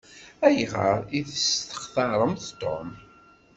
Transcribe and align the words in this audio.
Ayɣer 0.45 0.97
i 1.17 1.19
testaxṛemt 1.29 2.43
Tom? 2.61 2.89